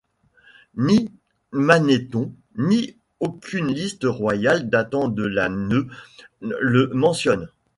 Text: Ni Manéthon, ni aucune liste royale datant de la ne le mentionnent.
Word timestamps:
Ni 0.77 1.11
Manéthon, 1.51 2.33
ni 2.57 2.95
aucune 3.19 3.67
liste 3.71 4.05
royale 4.05 4.67
datant 4.67 5.09
de 5.09 5.23
la 5.25 5.47
ne 5.47 5.81
le 6.41 6.87
mentionnent. 6.87 7.51